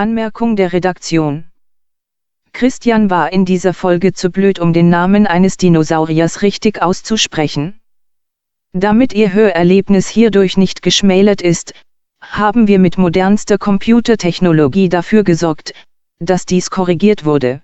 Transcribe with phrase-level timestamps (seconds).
[0.00, 1.44] Anmerkung der Redaktion.
[2.54, 7.78] Christian war in dieser Folge zu blöd, um den Namen eines Dinosauriers richtig auszusprechen.
[8.72, 11.74] Damit Ihr Hörerlebnis hierdurch nicht geschmälert ist,
[12.22, 15.74] haben wir mit modernster Computertechnologie dafür gesorgt,
[16.18, 17.60] dass dies korrigiert wurde.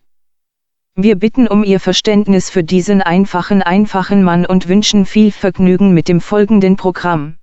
[0.94, 6.06] Wir bitten um Ihr Verständnis für diesen einfachen, einfachen Mann und wünschen viel Vergnügen mit
[6.06, 7.38] dem folgenden Programm.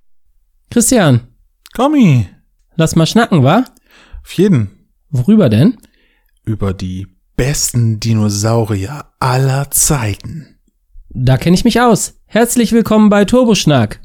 [0.70, 1.26] Christian,
[1.74, 2.28] Kommi,
[2.76, 3.64] lass mal schnacken, wa?
[4.22, 4.73] auf jeden.
[5.16, 5.78] Worüber denn?
[6.44, 10.58] Über die besten Dinosaurier aller Zeiten.
[11.10, 12.18] Da kenne ich mich aus.
[12.26, 14.00] Herzlich willkommen bei Turboschnack.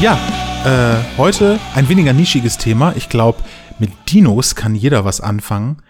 [0.00, 0.18] Ja,
[0.64, 2.92] äh, heute ein weniger nischiges Thema.
[2.96, 3.38] Ich glaube,
[3.78, 5.80] mit Dinos kann jeder was anfangen.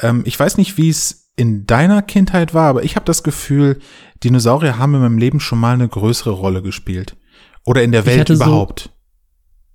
[0.00, 3.78] Ähm, ich weiß nicht, wie es in deiner Kindheit war, aber ich habe das Gefühl,
[4.24, 7.16] Dinosaurier haben in meinem Leben schon mal eine größere Rolle gespielt.
[7.64, 8.90] Oder in der Welt hatte so- überhaupt.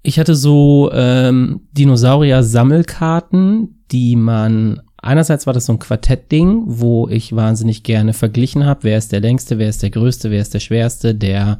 [0.05, 7.33] Ich hatte so ähm, Dinosaurier-Sammelkarten, die man einerseits war das so ein Quartettding, wo ich
[7.35, 10.59] wahnsinnig gerne verglichen habe, wer ist der längste, wer ist der größte, wer ist der
[10.59, 11.59] schwerste, der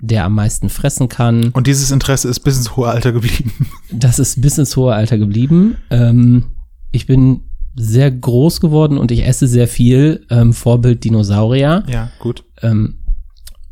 [0.00, 1.48] der am meisten fressen kann.
[1.50, 3.52] Und dieses Interesse ist bis ins hohe Alter geblieben.
[3.90, 5.78] Das ist bis ins hohe Alter geblieben.
[5.88, 6.44] Ähm,
[6.92, 7.44] ich bin
[7.76, 10.26] sehr groß geworden und ich esse sehr viel.
[10.30, 11.84] Ähm, Vorbild Dinosaurier.
[11.88, 12.44] ja, gut.
[12.62, 13.00] Ähm,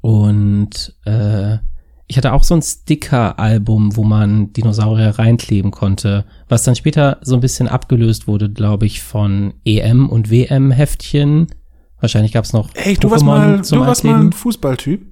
[0.00, 1.59] und äh,
[2.09, 7.34] ich hatte auch so ein Sticker-Album, wo man Dinosaurier reinkleben konnte, was dann später so
[7.36, 11.47] ein bisschen abgelöst wurde, glaube ich, von EM- und WM-Heftchen.
[12.00, 15.12] Wahrscheinlich gab es noch Ey, du warst mal, du warst mal ein Fußballtyp.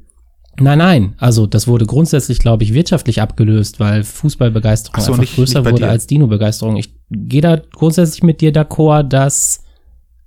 [0.60, 1.14] Nein, nein.
[1.18, 5.70] Also das wurde grundsätzlich, glaube ich, wirtschaftlich abgelöst, weil Fußballbegeisterung so, einfach nicht- größer nicht
[5.72, 5.90] wurde dir.
[5.90, 6.76] als Dino-Begeisterung.
[6.76, 9.64] Ich gehe da grundsätzlich mit dir d'accord, dass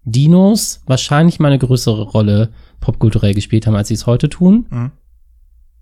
[0.04, 2.50] Dinos wahrscheinlich mal eine größere Rolle
[2.82, 4.66] popkulturell gespielt haben, als sie es heute tun.
[4.70, 4.92] Mhm.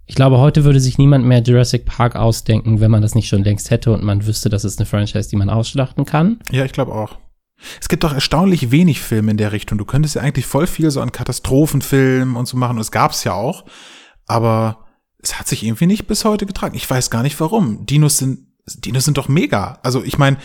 [0.05, 3.43] Ich glaube, heute würde sich niemand mehr Jurassic Park ausdenken, wenn man das nicht schon
[3.43, 6.39] längst hätte und man wüsste, das ist eine Franchise, die man ausschlachten kann.
[6.51, 7.17] Ja, ich glaube auch.
[7.79, 9.77] Es gibt doch erstaunlich wenig Filme in der Richtung.
[9.77, 12.75] Du könntest ja eigentlich voll viel so an Katastrophenfilmen und so machen.
[12.77, 13.63] Und es gab's ja auch.
[14.27, 14.85] Aber
[15.19, 16.75] es hat sich irgendwie nicht bis heute getragen.
[16.75, 17.85] Ich weiß gar nicht warum.
[17.85, 19.79] Dinos sind, Dinos sind doch mega.
[19.83, 20.37] Also ich meine,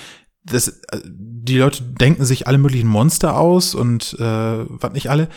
[0.44, 4.22] das, äh, die Leute denken sich alle möglichen Monster aus und äh,
[4.68, 5.28] was nicht alle.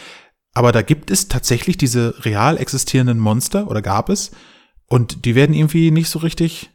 [0.54, 4.32] Aber da gibt es tatsächlich diese real existierenden Monster oder gab es.
[4.88, 6.72] Und die werden irgendwie nicht so richtig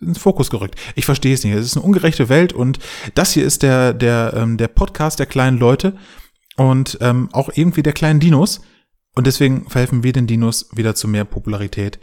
[0.00, 0.78] ins Fokus gerückt.
[0.94, 1.54] Ich verstehe es nicht.
[1.54, 2.78] Es ist eine ungerechte Welt und
[3.14, 5.96] das hier ist der, der, ähm, der Podcast der kleinen Leute
[6.56, 8.60] und ähm, auch irgendwie der kleinen Dinos.
[9.16, 11.98] Und deswegen verhelfen wir den Dinos wieder zu mehr Popularität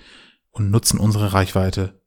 [0.51, 2.01] und nutzen unsere Reichweite,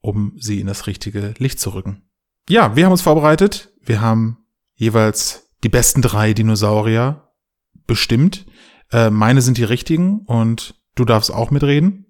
[0.00, 2.02] um sie in das richtige Licht zu rücken.
[2.48, 3.72] Ja, wir haben uns vorbereitet.
[3.82, 4.38] Wir haben
[4.74, 7.28] jeweils die besten drei Dinosaurier
[7.86, 8.46] bestimmt.
[8.92, 12.06] Äh, meine sind die richtigen und du darfst auch mitreden.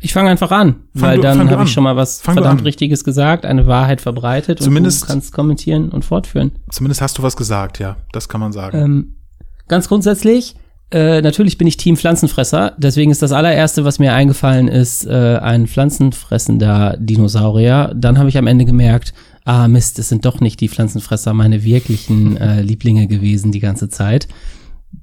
[0.00, 2.64] Ich fange einfach an, Fang weil du- dann habe ich schon mal was Fang verdammt.
[2.64, 6.52] Richtiges gesagt, eine Wahrheit verbreitet Zumindest- und du kannst kommentieren und fortführen.
[6.70, 7.96] Zumindest hast du was gesagt, ja.
[8.12, 8.76] Das kann man sagen.
[8.78, 9.16] Ähm,
[9.68, 10.56] ganz grundsätzlich,
[10.92, 15.38] äh, natürlich bin ich Team Pflanzenfresser, deswegen ist das allererste, was mir eingefallen ist, äh,
[15.40, 17.92] ein pflanzenfressender Dinosaurier.
[17.96, 19.14] Dann habe ich am Ende gemerkt,
[19.44, 23.88] ah Mist, es sind doch nicht die Pflanzenfresser meine wirklichen äh, Lieblinge gewesen die ganze
[23.88, 24.28] Zeit.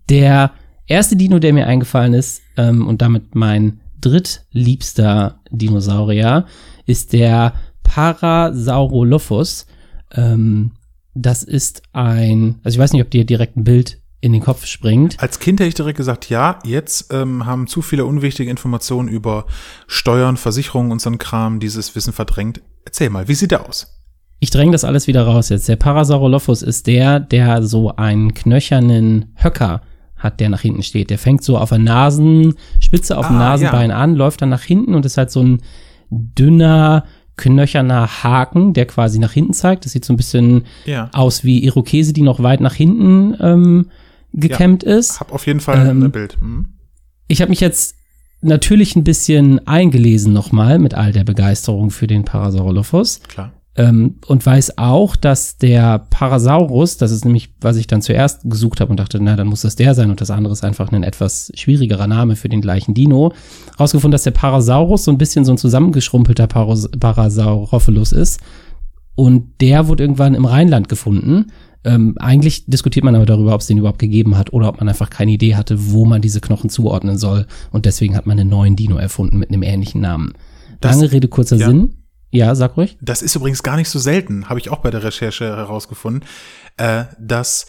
[0.09, 0.51] Der
[0.85, 6.45] erste Dino, der mir eingefallen ist, ähm, und damit mein drittliebster Dinosaurier,
[6.85, 9.65] ist der Parasaurolophus.
[10.13, 10.71] Ähm,
[11.15, 14.65] das ist ein, also ich weiß nicht, ob dir direkt ein Bild in den Kopf
[14.65, 15.19] springt.
[15.19, 19.45] Als Kind hätte ich direkt gesagt, ja, jetzt ähm, haben zu viele unwichtige Informationen über
[19.87, 22.61] Steuern, Versicherungen und so ein Kram dieses Wissen verdrängt.
[22.85, 23.95] Erzähl mal, wie sieht der aus?
[24.41, 25.67] Ich dränge das alles wieder raus jetzt.
[25.69, 29.81] Der Parasaurolophus ist der, der so einen knöchernen Höcker
[30.15, 31.09] hat, der nach hinten steht.
[31.09, 34.95] Der fängt so auf der Nasenspitze, auf dem Ah, Nasenbein an, läuft dann nach hinten
[34.95, 35.61] und ist halt so ein
[36.09, 37.05] dünner,
[37.37, 39.85] knöcherner Haken, der quasi nach hinten zeigt.
[39.85, 41.09] Das sieht so ein bisschen Ja.
[41.13, 43.89] aus wie Irokese, die noch weit nach hinten ähm,
[44.33, 45.19] gekämmt ist.
[45.19, 46.37] Hab auf jeden Fall Ähm, ein Bild.
[46.39, 46.67] Hm?
[47.27, 47.95] Ich habe mich jetzt
[48.41, 53.21] natürlich ein bisschen eingelesen nochmal mit all der Begeisterung für den Parasaurolophus.
[53.27, 53.53] Klar.
[53.75, 58.81] Ähm, und weiß auch, dass der Parasaurus, das ist nämlich, was ich dann zuerst gesucht
[58.81, 61.03] habe und dachte, na, dann muss das der sein und das andere ist einfach ein
[61.03, 63.31] etwas schwierigerer Name für den gleichen Dino,
[63.79, 68.41] rausgefunden, dass der Parasaurus so ein bisschen so ein zusammengeschrumpelter Paros Parasaurophilus ist.
[69.15, 71.51] Und der wurde irgendwann im Rheinland gefunden.
[71.85, 74.89] Ähm, eigentlich diskutiert man aber darüber, ob es den überhaupt gegeben hat oder ob man
[74.89, 77.47] einfach keine Idee hatte, wo man diese Knochen zuordnen soll.
[77.71, 80.33] Und deswegen hat man einen neuen Dino erfunden mit einem ähnlichen Namen.
[80.81, 81.67] Das- Lange Rede, kurzer ja.
[81.67, 81.95] Sinn.
[82.31, 82.97] Ja, sag ruhig.
[83.01, 86.23] Das ist übrigens gar nicht so selten, habe ich auch bei der Recherche herausgefunden,
[86.77, 87.67] äh, dass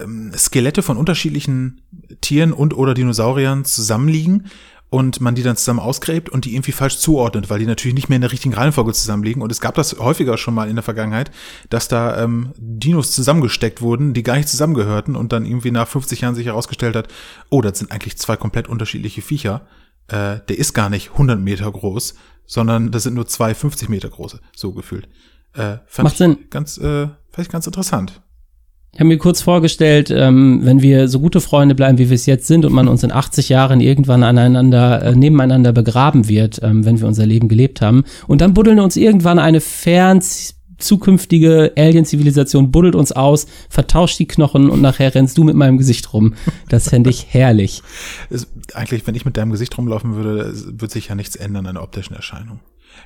[0.00, 1.80] ähm, Skelette von unterschiedlichen
[2.20, 4.46] Tieren und oder Dinosauriern zusammenliegen
[4.94, 8.08] und man die dann zusammen ausgräbt und die irgendwie falsch zuordnet, weil die natürlich nicht
[8.08, 9.42] mehr in der richtigen Reihenfolge zusammenliegen.
[9.42, 11.32] Und es gab das häufiger schon mal in der Vergangenheit,
[11.68, 16.20] dass da ähm, Dinos zusammengesteckt wurden, die gar nicht zusammengehörten und dann irgendwie nach 50
[16.20, 17.08] Jahren sich herausgestellt hat,
[17.50, 19.66] oh, das sind eigentlich zwei komplett unterschiedliche Viecher.
[20.06, 22.14] Äh, der ist gar nicht 100 Meter groß,
[22.46, 25.08] sondern das sind nur zwei 50 Meter große, so gefühlt.
[25.54, 26.38] Äh, fand Macht ich Sinn.
[26.50, 28.22] Ganz, äh, fand ich ganz interessant.
[28.94, 32.26] Ich habe mir kurz vorgestellt, ähm, wenn wir so gute Freunde bleiben, wie wir es
[32.26, 36.84] jetzt sind und man uns in 80 Jahren irgendwann aneinander, äh, nebeneinander begraben wird, ähm,
[36.84, 38.04] wenn wir unser Leben gelebt haben.
[38.28, 40.22] Und dann buddeln uns irgendwann eine fern
[40.78, 46.12] zukünftige Alien-Zivilisation buddelt uns aus, vertauscht die Knochen und nachher rennst du mit meinem Gesicht
[46.12, 46.34] rum.
[46.68, 47.82] Das fände ich herrlich.
[48.30, 51.74] Es, eigentlich, wenn ich mit deinem Gesicht rumlaufen würde, wird sich ja nichts ändern an
[51.74, 52.60] der optischen Erscheinung.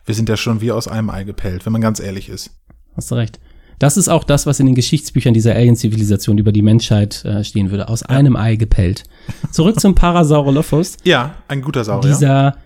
[0.04, 2.50] Wir sind ja schon wie aus einem Ei gepellt, wenn man ganz ehrlich ist.
[2.94, 3.40] Hast du recht.
[3.78, 7.70] Das ist auch das, was in den Geschichtsbüchern dieser Alien-Zivilisation über die Menschheit äh, stehen
[7.70, 7.88] würde.
[7.88, 9.04] Aus einem Ei gepellt.
[9.50, 10.96] Zurück zum Parasaurolophus.
[11.04, 12.12] Ja, ein guter Saurier.
[12.12, 12.56] Dieser,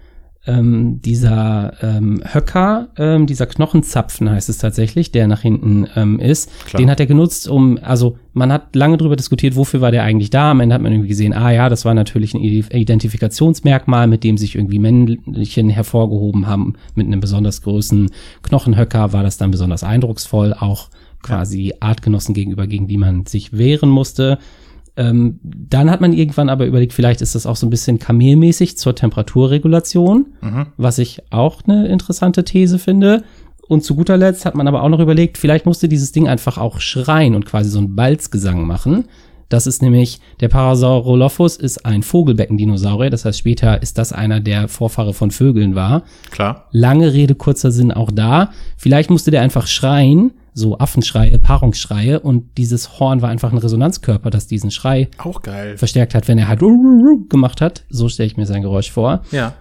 [0.47, 6.51] ähm, dieser ähm, Höcker, ähm, dieser Knochenzapfen heißt es tatsächlich, der nach hinten ähm, ist,
[6.67, 6.81] Klar.
[6.81, 10.31] den hat er genutzt, um, also man hat lange drüber diskutiert, wofür war der eigentlich
[10.31, 10.51] da.
[10.51, 14.37] Am Ende hat man irgendwie gesehen, ah ja, das war natürlich ein Identifikationsmerkmal, mit dem
[14.37, 16.75] sich irgendwie Männchen hervorgehoben haben.
[16.97, 18.11] Mit einem besonders großen
[18.43, 20.89] Knochenhöcker war das dann besonders eindrucksvoll, auch
[21.23, 24.39] quasi Artgenossen gegenüber, gegen die man sich wehren musste.
[24.97, 28.77] Ähm, dann hat man irgendwann aber überlegt, vielleicht ist das auch so ein bisschen kamelmäßig
[28.77, 30.67] zur Temperaturregulation, Mhm.
[30.77, 33.25] was ich auch eine interessante These finde.
[33.69, 36.59] Und zu guter Letzt hat man aber auch noch überlegt, vielleicht musste dieses Ding einfach
[36.59, 39.05] auch schreien und quasi so einen Balzgesang machen.
[39.49, 44.67] Das ist nämlich, der Parasaurolophus ist ein Vogelbeckendinosaurier, das heißt später ist das einer, der
[44.69, 46.03] Vorfahre von Vögeln war.
[46.31, 46.67] Klar.
[46.71, 48.51] Lange Rede, kurzer Sinn auch da.
[48.77, 54.31] Vielleicht musste der einfach schreien, so Affenschreie, Paarungsschreie und dieses Horn war einfach ein Resonanzkörper,
[54.31, 55.77] das diesen Schrei Auch geil.
[55.79, 56.61] verstärkt hat, wenn er halt
[57.29, 57.85] gemacht hat.
[57.89, 59.23] So stelle ich mir sein Geräusch vor.
[59.31, 59.55] Ja.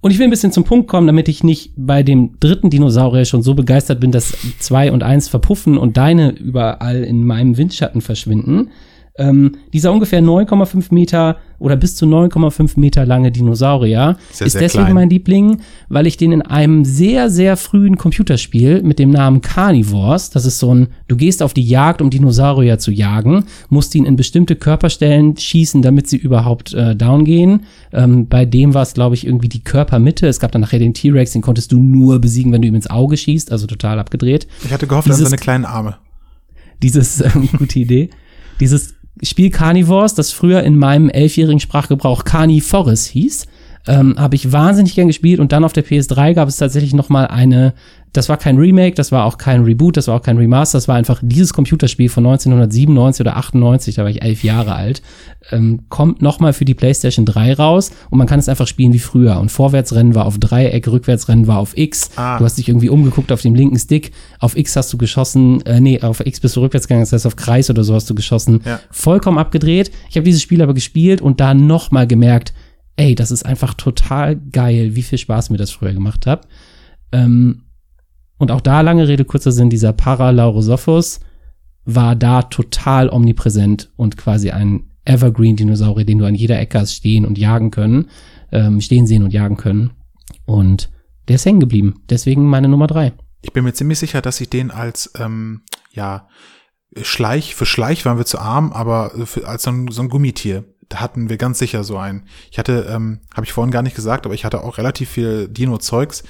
[0.00, 3.24] Und ich will ein bisschen zum Punkt kommen, damit ich nicht bei dem dritten Dinosaurier
[3.24, 8.02] schon so begeistert bin, dass zwei und eins verpuffen und deine überall in meinem Windschatten
[8.02, 8.70] verschwinden.
[9.16, 14.84] Ähm, dieser ungefähr 9,5 Meter oder bis zu 9,5 Meter lange Dinosaurier ist sehr deswegen
[14.86, 14.94] klein.
[14.94, 20.30] mein Liebling, weil ich den in einem sehr, sehr frühen Computerspiel mit dem Namen Carnivores,
[20.30, 24.04] das ist so ein, du gehst auf die Jagd, um Dinosaurier zu jagen, musst ihn
[24.04, 27.60] in bestimmte Körperstellen schießen, damit sie überhaupt äh, down gehen.
[27.92, 30.26] Ähm, bei dem war es, glaube ich, irgendwie die Körpermitte.
[30.26, 32.90] Es gab dann nachher den T-Rex, den konntest du nur besiegen, wenn du ihm ins
[32.90, 35.98] Auge schießt, also total abgedreht Ich hatte gehofft, Dieses- seine kleinen Arme.
[36.82, 38.10] dieses, ähm, gute Idee,
[38.60, 43.46] dieses Spiel Carnivores, das früher in meinem elfjährigen Sprachgebrauch Carnivorous hieß,
[43.86, 47.08] ähm, habe ich wahnsinnig gern gespielt und dann auf der PS3 gab es tatsächlich noch
[47.08, 47.74] mal eine,
[48.14, 50.88] das war kein Remake, das war auch kein Reboot, das war auch kein Remaster, das
[50.88, 55.02] war einfach dieses Computerspiel von 1997 oder 98, da war ich elf Jahre alt,
[55.50, 58.92] ähm, kommt noch mal für die PlayStation 3 raus und man kann es einfach spielen
[58.92, 62.38] wie früher und Vorwärtsrennen war auf Dreieck, Rückwärtsrennen war auf X, Ah.
[62.38, 65.80] du hast dich irgendwie umgeguckt auf dem linken Stick, auf X hast du geschossen, äh,
[65.80, 68.14] nee, auf X bist du rückwärts gegangen, das heißt auf Kreis oder so hast du
[68.14, 68.60] geschossen.
[68.64, 68.80] Ja.
[68.90, 69.90] Vollkommen abgedreht.
[70.08, 72.54] Ich habe dieses Spiel aber gespielt und da noch mal gemerkt,
[72.96, 76.46] ey, das ist einfach total geil, wie viel Spaß mir das früher gemacht hat.
[77.12, 77.63] Ähm,
[78.44, 81.20] und auch da lange Rede, kurzer Sinn, dieser Paralaurosophus
[81.86, 87.24] war da total omnipräsent und quasi ein Evergreen-Dinosaurier, den du an jeder Ecke hast stehen
[87.24, 88.10] und jagen können,
[88.52, 89.92] ähm, stehen sehen und jagen können.
[90.44, 90.90] Und
[91.26, 92.02] der ist hängen geblieben.
[92.10, 93.14] Deswegen meine Nummer drei.
[93.40, 96.28] Ich bin mir ziemlich sicher, dass ich den als, ähm, ja,
[97.00, 100.64] Schleich, für Schleich waren wir zu arm, aber für, als so ein, so ein Gummitier.
[100.90, 102.26] Da hatten wir ganz sicher so einen.
[102.50, 105.48] Ich hatte, ähm, habe ich vorhin gar nicht gesagt, aber ich hatte auch relativ viel
[105.48, 106.24] Dino-Zeugs.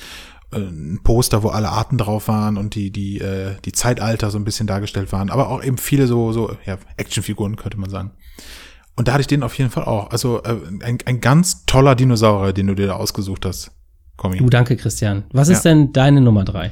[0.56, 4.44] Ein Poster, wo alle Arten drauf waren und die, die, äh, die Zeitalter so ein
[4.44, 5.30] bisschen dargestellt waren.
[5.30, 8.12] Aber auch eben viele so, so, ja, Actionfiguren, könnte man sagen.
[8.96, 10.10] Und da hatte ich den auf jeden Fall auch.
[10.10, 13.72] Also äh, ein, ein ganz toller Dinosaurier, den du dir da ausgesucht hast.
[14.16, 14.36] Kommi.
[14.36, 15.24] Du, danke, Christian.
[15.32, 15.72] Was ist Ja.
[15.72, 16.70] denn deine Nummer drei?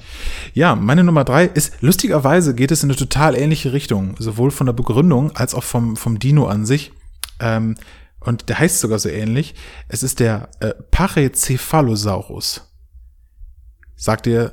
[0.54, 4.66] Ja, meine Nummer drei ist, lustigerweise geht es in eine total ähnliche Richtung, sowohl von
[4.66, 6.92] der Begründung als auch vom, vom Dino an sich.
[7.40, 7.74] Ähm,
[8.20, 9.56] und der heißt sogar so ähnlich.
[9.88, 12.71] Es ist der äh, Pachycephalosaurus.
[14.02, 14.52] Sagt ihr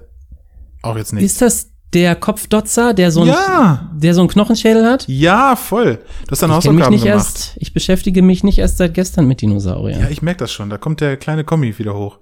[0.83, 1.23] auch jetzt nicht?
[1.23, 5.07] Ist das der Kopfdotzer, der so, ein, ja, der so einen Knochenschädel hat?
[5.07, 5.95] ja, voll.
[6.27, 7.05] Du hast deine Ich mich nicht gemacht.
[7.05, 10.01] erst, ich beschäftige mich nicht erst seit gestern mit Dinosauriern.
[10.01, 10.69] Ja, ich merke das schon.
[10.69, 12.19] Da kommt der kleine Kommi wieder hoch.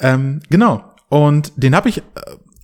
[0.00, 0.84] Ähm, genau.
[1.08, 2.02] Und den habe ich äh,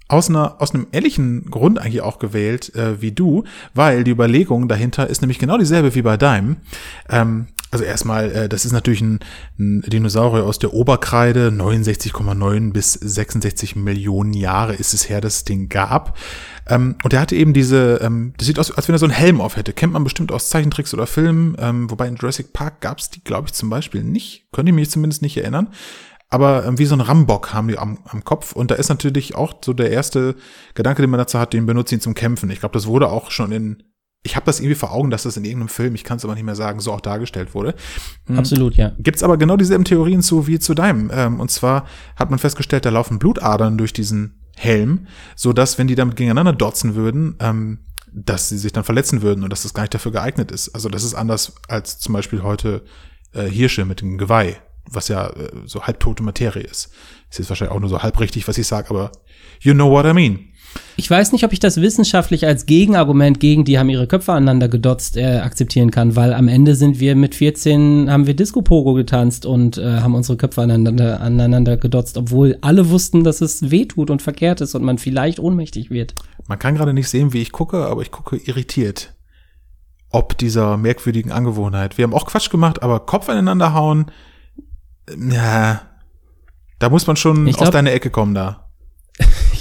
[0.08, 4.68] aus, einer, aus einem ähnlichen Grund eigentlich auch gewählt äh, wie du, weil die Überlegung
[4.68, 6.58] dahinter ist nämlich genau dieselbe wie bei deinem.
[7.08, 9.20] Ähm, Also erstmal, äh, das ist natürlich ein,
[9.58, 11.48] ein Dinosaurier aus der Oberkreide.
[11.48, 16.16] 69,9 bis 66 Millionen Jahre ist es her, dass es den gab.
[16.66, 19.12] Ähm, und der hatte eben diese, ähm, das sieht aus, als wenn er so einen
[19.12, 19.74] Helm auf hätte.
[19.74, 21.54] Kennt man bestimmt aus Zeichentricks oder Filmen.
[21.58, 24.46] Ähm, wobei in Jurassic Park gab es die, glaube ich, zum Beispiel nicht.
[24.52, 25.68] Könnte ich mich zumindest nicht erinnern.
[26.30, 28.52] Aber ähm, wie so ein Rambock haben die am, am Kopf.
[28.52, 30.34] Und da ist natürlich auch so der erste
[30.72, 32.48] Gedanke, den man dazu hat, den benutzt ihn zum Kämpfen.
[32.48, 33.82] Ich glaube, das wurde auch schon in
[34.26, 36.34] ich habe das irgendwie vor Augen, dass das in irgendeinem Film, ich kann es aber
[36.34, 37.74] nicht mehr sagen, so auch dargestellt wurde.
[38.26, 38.38] Hm.
[38.38, 38.92] Absolut, ja.
[38.98, 41.10] Gibt's aber genau dieselben Theorien zu wie zu deinem.
[41.14, 45.06] Ähm, und zwar hat man festgestellt, da laufen Blutadern durch diesen Helm,
[45.36, 47.78] so dass wenn die damit gegeneinander dotzen würden, ähm,
[48.12, 50.74] dass sie sich dann verletzen würden und dass das gar nicht dafür geeignet ist.
[50.74, 52.84] Also das ist anders als zum Beispiel heute
[53.32, 54.56] äh, Hirsche mit dem Geweih,
[54.88, 56.90] was ja äh, so halbtote Materie ist.
[57.30, 59.12] Ist jetzt wahrscheinlich auch nur so halb richtig, was ich sage, aber
[59.60, 60.48] you know what I mean.
[60.98, 64.68] Ich weiß nicht, ob ich das wissenschaftlich als Gegenargument gegen die haben ihre Köpfe aneinander
[64.68, 68.94] gedotzt äh, akzeptieren kann, weil am Ende sind wir mit 14 haben wir Disco Pogo
[68.94, 73.84] getanzt und äh, haben unsere Köpfe aneinander, aneinander gedotzt, obwohl alle wussten, dass es weh
[73.84, 76.14] tut und verkehrt ist und man vielleicht ohnmächtig wird.
[76.46, 79.14] Man kann gerade nicht sehen, wie ich gucke, aber ich gucke irritiert.
[80.10, 81.98] Ob dieser merkwürdigen Angewohnheit.
[81.98, 84.10] Wir haben auch Quatsch gemacht, aber Kopf aneinander hauen,
[85.30, 85.82] ja,
[86.78, 88.65] da muss man schon glaub, aus deiner Ecke kommen da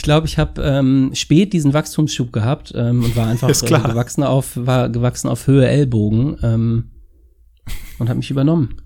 [0.06, 4.52] glaube, ich habe ähm, spät diesen Wachstumsschub gehabt ähm, und war einfach äh, gewachsen auf
[4.56, 6.92] war gewachsen auf Höhe Ellbogen ähm,
[8.00, 8.82] und habe mich übernommen.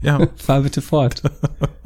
[0.00, 0.26] Ja.
[0.36, 1.22] Fahr bitte fort.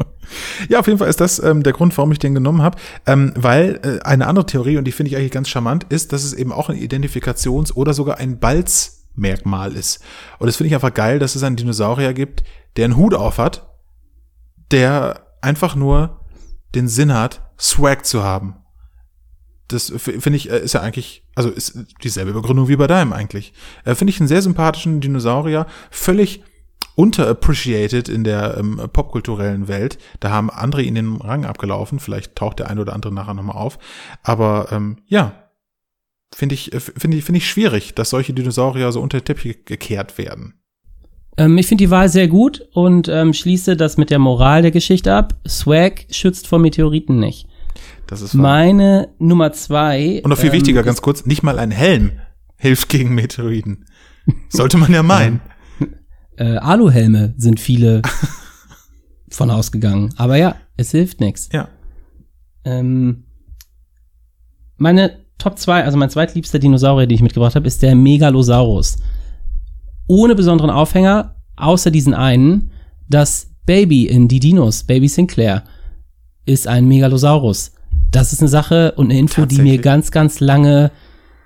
[0.70, 3.34] ja, auf jeden Fall ist das ähm, der Grund, warum ich den genommen habe, ähm,
[3.36, 6.32] weil äh, eine andere Theorie und die finde ich eigentlich ganz charmant ist, dass es
[6.32, 10.00] eben auch ein Identifikations- oder sogar ein Balzmerkmal ist.
[10.38, 12.44] Und das finde ich einfach geil, dass es einen Dinosaurier gibt,
[12.76, 13.68] der einen Hut auf hat,
[14.70, 16.20] der einfach nur
[16.74, 18.54] den Sinn hat, Swag zu haben
[19.68, 23.52] das finde ich, äh, ist ja eigentlich, also ist dieselbe Begründung wie bei deinem eigentlich.
[23.84, 26.42] Äh, finde ich einen sehr sympathischen Dinosaurier, völlig
[26.94, 29.98] unterappreciated in der ähm, popkulturellen Welt.
[30.20, 31.98] Da haben andere ihn den Rang abgelaufen.
[31.98, 33.78] Vielleicht taucht der ein oder andere nachher nochmal auf.
[34.22, 35.32] Aber ähm, ja,
[36.34, 39.64] finde ich, äh, finde ich, finde ich schwierig, dass solche Dinosaurier so unter den Teppich
[39.66, 40.54] gekehrt werden.
[41.36, 44.70] Ähm, ich finde die Wahl sehr gut und ähm, schließe das mit der Moral der
[44.70, 45.34] Geschichte ab.
[45.46, 47.46] Swag schützt vor Meteoriten nicht.
[48.06, 48.42] Das ist wahr.
[48.42, 50.20] Meine Nummer zwei.
[50.22, 52.12] Und noch viel ähm, wichtiger, ganz kurz, nicht mal ein Helm
[52.56, 53.84] hilft gegen Meteoriten.
[54.48, 55.40] Sollte man ja meinen.
[56.36, 58.02] äh, Aluhelme sind viele
[59.30, 60.12] von ausgegangen.
[60.16, 61.48] Aber ja, es hilft nichts.
[61.52, 61.68] Ja.
[62.64, 63.24] Ähm,
[64.76, 68.96] meine Top 2, also mein zweitliebster Dinosaurier, den ich mitgebracht habe, ist der Megalosaurus.
[70.08, 72.70] Ohne besonderen Aufhänger, außer diesen einen,
[73.08, 75.64] das Baby in Die Dinos, Baby Sinclair,
[76.46, 77.72] ist ein Megalosaurus
[78.10, 80.90] das ist eine Sache und eine Info, die mir ganz, ganz lange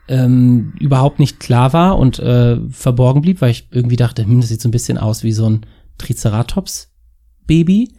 [0.08, 4.50] ähm, überhaupt nicht klar war und äh, verborgen blieb, weil ich irgendwie dachte, hm, das
[4.50, 5.66] sieht so ein bisschen aus wie so ein
[5.98, 7.90] Triceratops-Baby.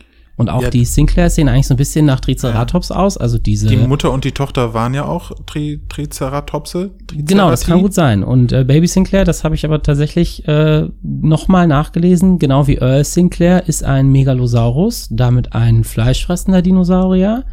[0.41, 0.69] Und auch ja.
[0.69, 2.95] die Sinclair sehen eigentlich so ein bisschen nach Triceratops ja.
[2.95, 3.15] aus.
[3.17, 3.67] Also diese.
[3.67, 6.91] Die Mutter und die Tochter waren ja auch Tri Triceratopse.
[7.13, 8.23] Genau, das kann gut sein.
[8.23, 12.39] Und äh, Baby Sinclair, das habe ich aber tatsächlich äh, nochmal nachgelesen.
[12.39, 17.45] Genau wie Earl Sinclair ist ein Megalosaurus, damit ein fleischfressender Dinosaurier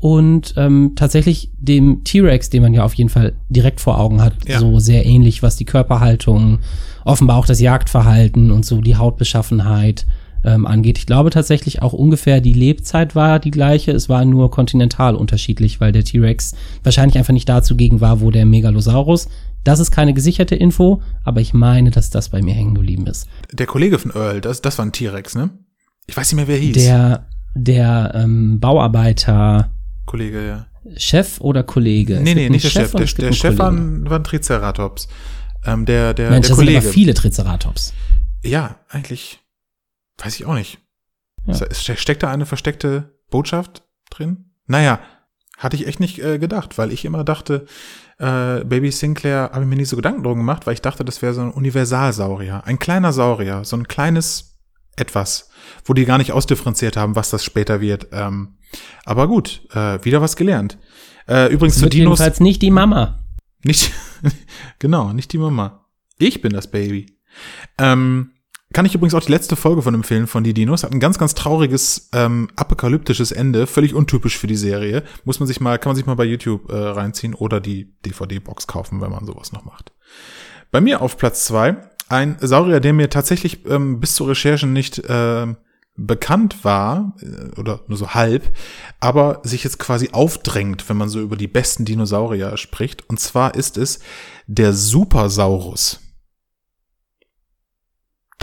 [0.00, 4.34] und ähm, tatsächlich dem T-Rex, den man ja auf jeden Fall direkt vor Augen hat,
[4.46, 4.58] ja.
[4.58, 6.58] so sehr ähnlich, was die Körperhaltung,
[7.06, 10.04] offenbar auch das Jagdverhalten und so die Hautbeschaffenheit
[10.44, 10.98] ähm, angeht.
[10.98, 15.80] Ich glaube tatsächlich auch ungefähr die Lebzeit war die gleiche, es war nur kontinental unterschiedlich,
[15.80, 19.28] weil der T-Rex wahrscheinlich einfach nicht dazu gegen war, wo der Megalosaurus.
[19.64, 23.28] Das ist keine gesicherte Info, aber ich meine, dass das bei mir hängen geblieben ist.
[23.50, 25.50] Der Kollege von Earl, das, das war ein T-Rex, ne?
[26.06, 26.74] Ich weiß nicht mehr, wer hieß.
[26.74, 29.70] Der, der ähm, Bauarbeiter
[30.04, 30.66] Kollege, ja.
[30.96, 32.20] Chef oder Kollege?
[32.20, 32.92] Nee, nee, nicht der Chef.
[32.92, 35.08] Der, der Chef war ein, war ein Triceratops.
[35.64, 36.80] Ähm, der, der, Mensch, der Kollege.
[36.80, 37.94] Sind aber viele Triceratops.
[38.44, 39.40] Ja, eigentlich.
[40.18, 40.78] Weiß ich auch nicht.
[41.46, 41.54] Ja.
[41.72, 44.52] Steckt da eine versteckte Botschaft drin?
[44.66, 45.00] Naja,
[45.58, 47.66] hatte ich echt nicht äh, gedacht, weil ich immer dachte,
[48.18, 51.22] äh, Baby Sinclair habe ich mir nicht so Gedanken drum gemacht, weil ich dachte, das
[51.22, 52.62] wäre so ein Universalsaurier.
[52.64, 54.58] Ein kleiner Saurier, so ein kleines
[54.96, 55.50] etwas,
[55.84, 58.08] wo die gar nicht ausdifferenziert haben, was das später wird.
[58.12, 58.56] Ähm,
[59.04, 60.78] aber gut, äh, wieder was gelernt.
[61.26, 62.18] Äh, übrigens zu Dinos.
[62.18, 63.24] Jedenfalls nicht die Mama.
[63.62, 63.92] Nicht,
[64.78, 65.86] genau, nicht die Mama.
[66.18, 67.18] Ich bin das Baby.
[67.78, 68.33] Ähm,
[68.74, 70.82] kann ich übrigens auch die letzte Folge von empfehlen von die Dinos.
[70.82, 73.66] Hat ein ganz, ganz trauriges, ähm, apokalyptisches Ende.
[73.66, 75.04] Völlig untypisch für die Serie.
[75.24, 78.66] Muss man sich mal, kann man sich mal bei YouTube äh, reinziehen oder die DVD-Box
[78.66, 79.92] kaufen, wenn man sowas noch macht.
[80.70, 81.76] Bei mir auf Platz zwei
[82.08, 85.46] ein Saurier, der mir tatsächlich ähm, bis zur Recherche nicht äh,
[85.96, 88.50] bekannt war, äh, oder nur so halb,
[89.00, 93.08] aber sich jetzt quasi aufdrängt, wenn man so über die besten Dinosaurier spricht.
[93.08, 94.00] Und zwar ist es
[94.46, 96.00] der Supersaurus.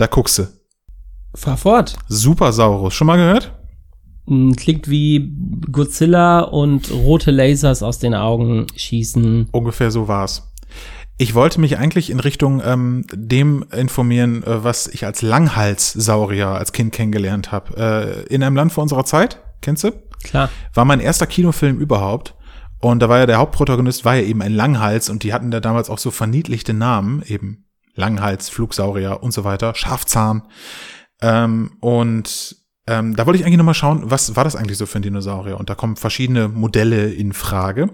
[0.02, 0.48] Da guckst du.
[1.32, 1.96] Fahr fort.
[2.08, 2.92] Supersaurus.
[2.92, 3.52] Schon mal gehört?
[4.26, 5.32] Hm, Klingt wie
[5.70, 9.50] Godzilla und rote Lasers aus den Augen schießen.
[9.52, 10.52] Ungefähr so war's.
[11.18, 16.72] Ich wollte mich eigentlich in Richtung ähm, dem informieren, äh, was ich als Langhalssaurier als
[16.72, 18.26] Kind kennengelernt habe.
[18.28, 19.92] Äh, in einem Land vor unserer Zeit, kennst du?
[20.24, 20.50] Klar.
[20.74, 22.34] War mein erster Kinofilm überhaupt.
[22.80, 25.60] Und da war ja der Hauptprotagonist, war ja eben ein Langhals und die hatten da
[25.60, 30.42] damals auch so verniedlichte Namen, eben Langhals, Flugsaurier und so weiter, Schafzahn.
[31.20, 32.56] Ähm, und
[32.86, 35.58] ähm, da wollte ich eigentlich nochmal schauen, was war das eigentlich so für ein Dinosaurier?
[35.58, 37.90] Und da kommen verschiedene Modelle in Frage.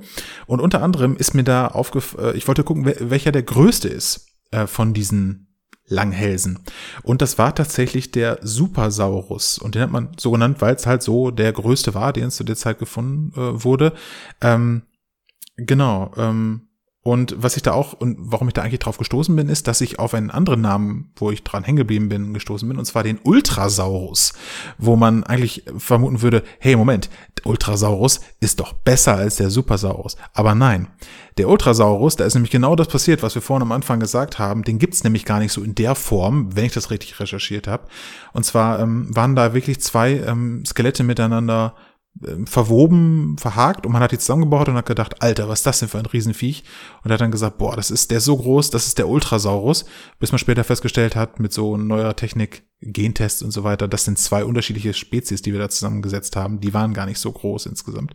[0.46, 4.28] Und unter anderem ist mir da aufgefallen, äh, ich wollte gucken, welcher der größte ist
[4.50, 5.48] äh, von diesen
[5.88, 6.60] Langhälsen.
[7.02, 9.58] Und das war tatsächlich der Supersaurus.
[9.58, 12.36] Und den hat man so genannt, weil es halt so der größte war, den es
[12.36, 13.92] zu der Zeit gefunden äh, wurde.
[14.40, 14.82] Ähm,
[15.56, 16.12] genau.
[16.16, 16.67] Ähm,
[17.08, 19.80] und was ich da auch und warum ich da eigentlich drauf gestoßen bin, ist, dass
[19.80, 23.02] ich auf einen anderen Namen, wo ich dran hängen geblieben bin, gestoßen bin, und zwar
[23.02, 24.34] den Ultrasaurus,
[24.76, 30.18] wo man eigentlich vermuten würde, hey, Moment, der Ultrasaurus ist doch besser als der Supersaurus.
[30.34, 30.88] Aber nein,
[31.38, 34.62] der Ultrasaurus, da ist nämlich genau das passiert, was wir vorhin am Anfang gesagt haben,
[34.62, 37.84] den gibt's nämlich gar nicht so in der Form, wenn ich das richtig recherchiert habe.
[38.34, 41.74] Und zwar ähm, waren da wirklich zwei ähm, Skelette miteinander
[42.46, 45.88] verwoben, verhakt und man hat die zusammengebaut und hat gedacht, Alter, was ist das denn
[45.88, 46.64] für ein Riesenviech?
[47.04, 49.84] Und hat dann gesagt, boah, das ist der so groß, das ist der Ultrasaurus,
[50.18, 54.18] bis man später festgestellt hat, mit so neuer Technik, Gentests und so weiter, das sind
[54.18, 58.14] zwei unterschiedliche Spezies, die wir da zusammengesetzt haben, die waren gar nicht so groß insgesamt.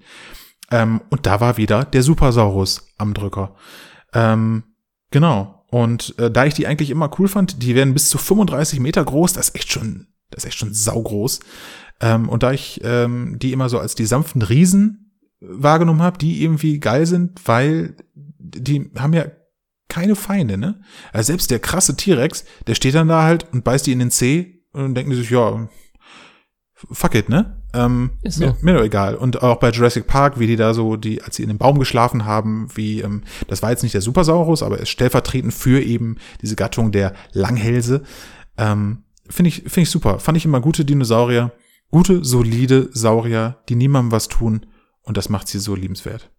[0.72, 3.56] Ähm, und da war wieder der Supersaurus am Drücker.
[4.14, 4.64] Ähm,
[5.12, 5.66] genau.
[5.70, 9.04] Und äh, da ich die eigentlich immer cool fand, die werden bis zu 35 Meter
[9.04, 11.40] groß, das ist echt schon, das ist echt schon saugroß.
[12.04, 16.44] Ähm, und da ich ähm, die immer so als die sanften Riesen wahrgenommen habe, die
[16.44, 19.26] irgendwie geil sind, weil die haben ja
[19.88, 20.82] keine Feinde, ne?
[21.14, 24.12] Also selbst der krasse T-Rex, der steht dann da halt und beißt die in den
[24.12, 25.70] Zeh und denken die sich, ja,
[26.74, 27.64] fuck it, ne?
[27.74, 28.48] Ähm, Ist so.
[28.48, 29.16] mir, mir doch egal.
[29.16, 31.80] Und auch bei Jurassic Park, wie die da so, die, als sie in dem Baum
[31.80, 36.18] geschlafen haben, wie, ähm, das war jetzt nicht der Supersaurus, aber ist stellvertretend für eben
[36.42, 38.04] diese Gattung der Langhälse.
[38.58, 40.20] Ähm, Finde ich, finde ich super.
[40.20, 41.54] Fand ich immer gute Dinosaurier.
[41.94, 44.66] Gute, solide Saurier, die niemandem was tun.
[45.04, 46.32] Und das macht sie so liebenswert.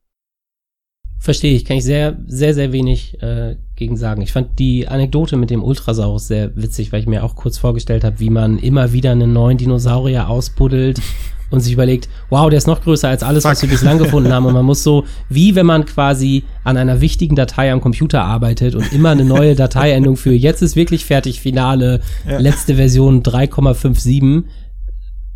[1.21, 4.21] Verstehe ich, kann ich sehr, sehr, sehr wenig äh, gegen sagen.
[4.21, 8.03] Ich fand die Anekdote mit dem Ultrasaurus sehr witzig, weil ich mir auch kurz vorgestellt
[8.03, 11.01] habe, wie man immer wieder einen neuen Dinosaurier ausbuddelt
[11.51, 13.71] und sich überlegt, wow, der ist noch größer als alles, was Fuck.
[13.71, 14.47] wir bislang gefunden haben.
[14.47, 18.75] Und man muss so, wie wenn man quasi an einer wichtigen Datei am Computer arbeitet
[18.75, 22.38] und immer eine neue Dateiendung für jetzt ist wirklich fertig, Finale, Ja.
[22.38, 24.43] letzte Version 3,57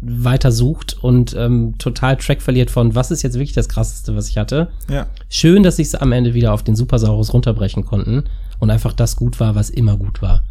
[0.01, 4.39] weitersucht und ähm, total Track verliert von, was ist jetzt wirklich das krasseste, was ich
[4.39, 4.69] hatte.
[4.89, 5.07] Ja.
[5.29, 8.25] Schön, dass sie es am Ende wieder auf den Supersaurus runterbrechen konnten
[8.61, 10.45] und einfach das gut war, was immer gut war.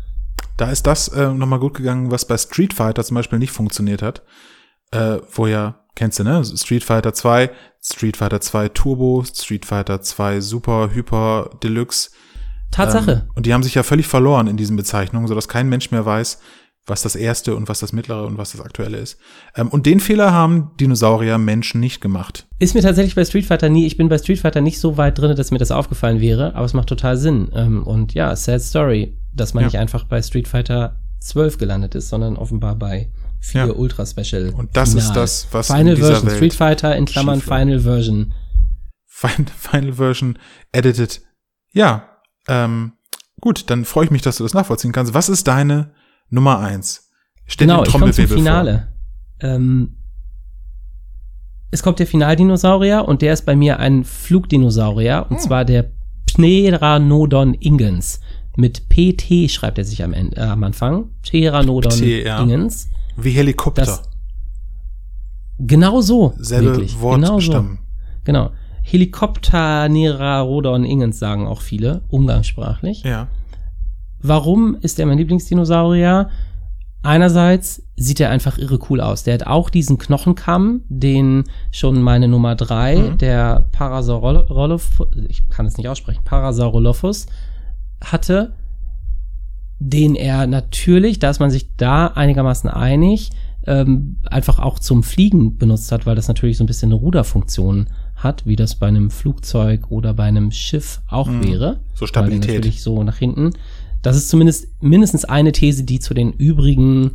[0.58, 4.02] Da ist das äh, nochmal gut gegangen, was bei Street Fighter zum Beispiel nicht funktioniert
[4.02, 4.24] hat.
[4.92, 6.44] Äh, wo ja, kennst du, ne?
[6.44, 12.10] Street Fighter 2, Street Fighter 2 Turbo, Street Fighter 2 Super, Hyper, Deluxe.
[12.72, 13.12] Tatsache.
[13.12, 16.06] Ähm, und die haben sich ja völlig verloren in diesen Bezeichnungen, sodass kein Mensch mehr
[16.06, 16.40] weiß,
[16.88, 19.20] was das erste und was das mittlere und was das aktuelle ist.
[19.56, 22.48] Ähm, und den Fehler haben Dinosaurier Menschen nicht gemacht.
[22.60, 25.20] Ist mir tatsächlich bei Street Fighter nie, ich bin bei Street Fighter nicht so weit
[25.20, 27.50] drin, dass mir das aufgefallen wäre, aber es macht total Sinn.
[27.54, 29.68] Ähm, und ja, sad story, dass man Ja.
[29.68, 33.74] nicht einfach bei Street Fighter 12 gelandet ist, sondern offenbar bei 4 Ja.
[33.74, 34.54] Ultra Special.
[34.56, 37.42] Und das ist das, was in Final dieser Version, Welt Street Fighter in Klammern.
[37.42, 38.34] Final Version.
[39.06, 40.40] Fin- Final Version
[40.72, 41.22] edited.
[41.74, 42.10] Ja,
[42.48, 42.94] ähm,
[43.42, 45.14] gut, dann freue ich mich, dass du das nachvollziehen kannst.
[45.14, 45.92] Was ist deine
[46.30, 47.10] Nummer eins?
[47.46, 48.88] Stell Genau, ich zum Trommelwirbel Finale.
[49.40, 49.98] Ähm,
[51.72, 55.44] es kommt der Finaldinosaurier und der ist bei mir ein Flugdinosaurier und Hm.
[55.44, 55.92] zwar der
[56.26, 58.20] Pteranodon ingens.
[58.56, 61.10] Mit PT schreibt er sich am, Ende, äh, am Anfang.
[61.22, 62.42] Pteranodon P, ja.
[62.42, 62.90] ingens.
[63.16, 63.24] vor.
[63.24, 63.86] Wie Helikopter.
[63.86, 64.02] Das
[65.60, 66.34] genau so.
[66.38, 67.00] Selbe wirklich.
[67.00, 67.34] Genau so.
[67.34, 67.80] Wortstamm.
[68.24, 68.52] Genau.
[68.84, 73.04] Helikopternerarodon ingens sagen auch viele, umgangssprachlich.
[73.04, 73.28] Ja.
[74.22, 76.30] Warum ist er mein Lieblingsdinosaurier?
[77.04, 79.24] Einerseits sieht er einfach irre cool aus.
[79.24, 83.18] Der hat auch diesen Knochenkamm, den schon meine Nummer drei, Mhm.
[83.20, 87.28] der Parasaurolophus, ich kann es nicht aussprechen, Parasaurolophus
[88.04, 88.54] hatte,
[89.80, 93.30] den er natürlich, da ist man sich da einigermaßen einig,
[93.68, 97.88] ähm, einfach auch zum Fliegen benutzt hat, weil das natürlich so ein bisschen eine Ruderfunktion
[98.16, 101.44] hat, wie das bei einem Flugzeug oder bei einem Schiff auch Mhm.
[101.48, 101.80] wäre.
[101.94, 102.50] So Weil Stabilität.
[102.50, 103.52] der natürlich so nach hinten.
[104.08, 107.12] Das ist zumindest mindestens eine These, die zu den übrigen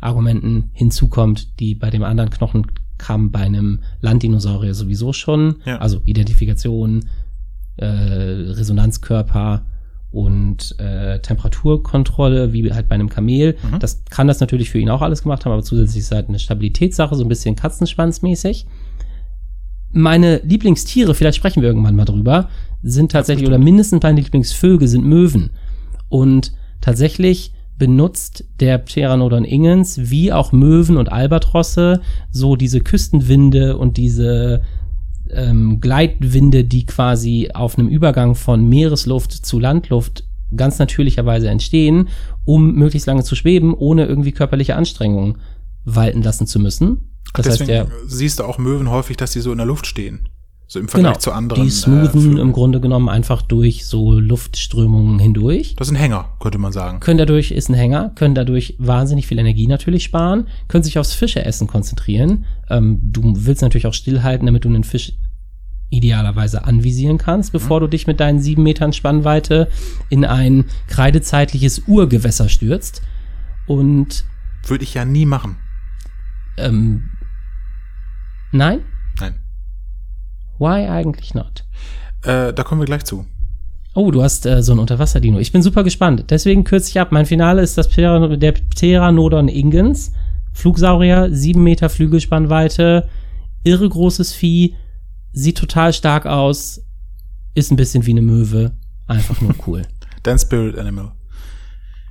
[0.00, 5.78] Argumenten hinzukommt, die bei dem anderen Knochenkamm bei einem Landdinosaurier sowieso schon, Ja.
[5.78, 7.06] also Identifikation,
[7.78, 9.66] äh, Resonanzkörper
[10.12, 13.56] und äh, Temperaturkontrolle, wie halt bei einem Kamel.
[13.68, 13.80] Mhm.
[13.80, 16.28] Das kann das natürlich für ihn auch alles gemacht haben, aber zusätzlich ist es halt
[16.28, 18.66] eine Stabilitätssache, so ein bisschen Katzenschwanzmäßig.
[19.90, 22.48] Meine Lieblingstiere, vielleicht sprechen wir irgendwann mal drüber,
[22.84, 25.50] sind tatsächlich, oder mindestens meine Lieblingsvögel sind Möwen.
[26.08, 33.96] Und tatsächlich benutzt der Pteranodon ingens wie auch Möwen und Albatrosse so diese Küstenwinde und
[33.96, 34.62] diese
[35.30, 42.08] ähm, Gleitwinde, die quasi auf einem Übergang von Meeresluft zu Landluft ganz natürlicherweise entstehen,
[42.44, 45.38] um möglichst lange zu schweben, ohne irgendwie körperliche Anstrengungen
[45.84, 47.10] walten lassen zu müssen.
[47.34, 49.86] Das Deswegen heißt, der siehst du auch Möwen häufig, dass die so in der Luft
[49.86, 50.28] stehen.
[50.68, 51.62] So im Vergleich genau, zu anderen.
[51.62, 52.38] die äh, smoothen Vögeln.
[52.38, 55.76] im Grunde genommen einfach durch so Luftströmungen hindurch.
[55.76, 56.98] Das ist ein Hänger, könnte man sagen.
[57.00, 61.12] können dadurch, ist ein Hänger, können dadurch wahnsinnig viel Energie natürlich sparen, können sich aufs
[61.14, 62.46] Fischeessen konzentrieren.
[62.68, 65.12] Ähm, du willst natürlich auch stillhalten, damit du einen Fisch
[65.90, 69.68] idealerweise anvisieren kannst, bevor du dich mit deinen sieben Metern Spannweite
[70.08, 73.02] in ein kreidezeitliches Urgewässer stürzt.
[73.68, 74.24] Und
[74.66, 75.58] Würde ich ja nie machen.
[76.56, 77.10] ähm,
[78.50, 78.80] nein?
[80.58, 81.64] Why eigentlich not?
[82.22, 83.26] Äh, da kommen wir gleich zu.
[83.94, 85.38] Oh, du hast äh, so ein Unterwasserdino.
[85.38, 86.26] Ich bin super gespannt.
[86.30, 87.12] Deswegen kürze ich ab.
[87.12, 90.12] Mein Finale ist das Pteran der Pteranodon ingens.
[90.52, 93.08] Flugsaurier, sieben Meter Flügelspannweite,
[93.62, 94.74] irre großes Vieh,
[95.32, 96.82] sieht total stark aus,
[97.54, 98.76] ist ein bisschen wie eine Möwe.
[99.06, 99.82] Einfach nur cool.
[100.22, 101.12] Dein Spirit Animal.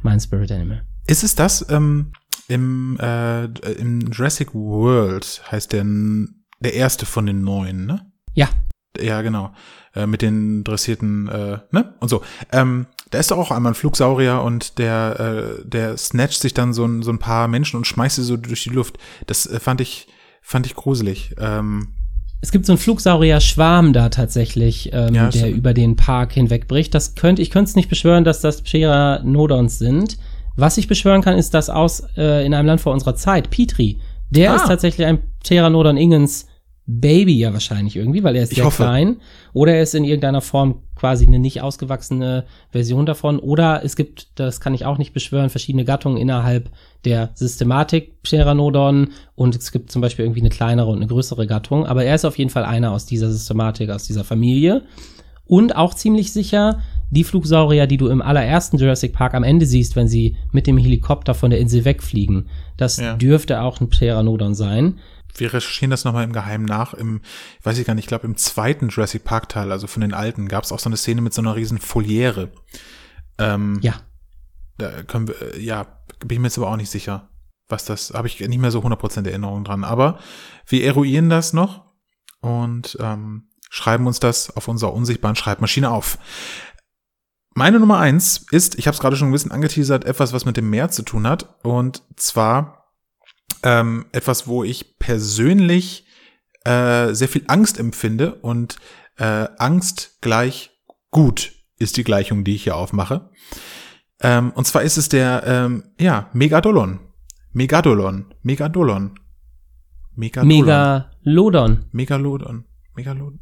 [0.03, 0.83] mein Spirit Animal.
[1.07, 2.11] Ist es das ähm,
[2.47, 5.85] im, äh, im Jurassic World heißt der
[6.59, 8.11] der erste von den neuen, ne?
[8.35, 8.47] Ja,
[8.99, 9.51] Ja, genau.
[9.95, 11.95] Äh, mit den dressierten, äh, ne?
[11.99, 12.21] Und so.
[12.51, 16.73] Ähm, da ist doch auch einmal ein Flugsaurier und der, äh, der snatcht sich dann
[16.73, 18.97] so ein, so ein paar Menschen und schmeißt sie so durch die Luft.
[19.27, 20.07] Das äh, fand ich,
[20.41, 21.33] fand ich gruselig.
[21.39, 21.89] Ähm,
[22.41, 25.57] es gibt so einen Flugsaurier-Schwarm da tatsächlich, ähm, Ja, der stimmt.
[25.57, 26.93] über den Park hinwegbricht.
[26.93, 30.17] Das könnte, ich könnte es nicht beschwören, dass das Pteranodons sind.
[30.55, 33.99] Was ich beschwören kann, ist das aus äh, in einem Land vor unserer Zeit, Petri.
[34.29, 34.55] Der Ah.
[34.55, 36.47] ist tatsächlich ein Pteranodon ingens
[36.87, 38.83] Baby ja wahrscheinlich irgendwie, weil er ist Ich sehr hoffe.
[38.83, 39.17] klein.
[39.53, 43.39] Oder er ist in irgendeiner Form quasi eine nicht ausgewachsene Version davon.
[43.39, 46.69] Oder es gibt, das kann ich auch nicht beschwören, verschiedene Gattungen innerhalb
[47.03, 49.09] der Systematik Pteranodon.
[49.35, 51.87] Und es gibt zum Beispiel irgendwie eine kleinere und eine größere Gattung.
[51.87, 54.83] Aber er ist auf jeden Fall einer aus dieser Systematik, aus dieser Familie.
[55.47, 56.79] Und auch ziemlich sicher
[57.11, 60.77] die Flugsaurier, die du im allerersten Jurassic Park am Ende siehst, wenn sie mit dem
[60.77, 62.47] Helikopter von der Insel wegfliegen.
[62.77, 63.15] Das Ja.
[63.15, 64.95] dürfte auch ein Pteranodon sein.
[65.37, 66.93] Wir recherchieren das nochmal im Geheimen nach.
[66.93, 67.21] Im,
[67.59, 70.13] ich weiß ich gar nicht, ich glaube im zweiten Jurassic Park Teil, also von den
[70.13, 72.51] alten, gab es auch so eine Szene mit so einer riesen Foliere.
[73.37, 73.95] Ähm, Ja.
[74.77, 75.83] Da können wir, äh, ja,
[76.19, 77.29] bin ich mir jetzt aber auch nicht sicher,
[77.69, 79.83] was das, habe ich nicht mehr so 100% Erinnerung dran.
[79.83, 80.19] Aber
[80.67, 81.85] wir eruieren das noch
[82.41, 86.17] und ähm, schreiben uns das auf unserer unsichtbaren Schreibmaschine auf.
[87.57, 90.57] Meine Nummer eins ist, ich habe es gerade schon ein bisschen angeteasert, etwas, was mit
[90.57, 91.55] dem Meer zu tun hat.
[91.63, 92.74] Und zwar
[93.65, 96.05] ähm, etwas, wo ich persönlich
[96.63, 98.77] äh, sehr viel Angst empfinde und
[99.17, 100.71] äh, Angst gleich
[101.11, 103.29] gut ist die Gleichung, die ich hier aufmache.
[104.21, 106.99] Ähm, und zwar ist es der, ähm, ja, Megadolon.
[107.51, 108.33] Megadolon.
[108.43, 109.19] Megadolon.
[110.15, 111.05] Megadolon.
[111.23, 111.85] Megalodon.
[111.91, 112.65] Megalodon.
[112.95, 113.39] Megalodon.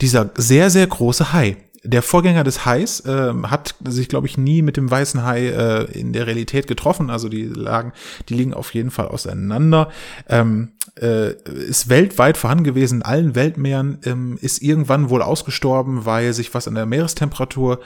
[0.00, 1.65] Dieser sehr, sehr große Hai.
[1.86, 5.84] Der Vorgänger des Hais ähm, hat sich, glaube ich, nie mit dem weißen Hai äh,
[5.98, 7.10] in der Realität getroffen.
[7.10, 7.92] Also die lagen,
[8.28, 9.90] die liegen auf jeden Fall auseinander.
[10.28, 16.32] Ähm, äh, ist weltweit vorhanden gewesen in allen Weltmeeren, ähm, ist irgendwann wohl ausgestorben, weil
[16.32, 17.80] sich was an der Meerestemperatur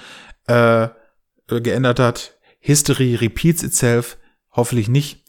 [0.49, 0.89] äh, äh,
[1.61, 2.39] geändert hat.
[2.59, 4.17] History repeats itself.
[4.53, 5.25] Hoffentlich nicht.